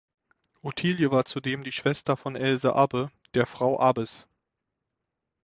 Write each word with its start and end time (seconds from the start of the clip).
Ottilie 0.63 1.11
war 1.11 1.25
zudem 1.25 1.63
die 1.63 1.71
Schwester 1.71 2.17
von 2.17 2.35
Else 2.35 2.73
Abbe, 2.73 3.11
der 3.35 3.45
Frau 3.45 3.79
Abbes. 3.79 4.27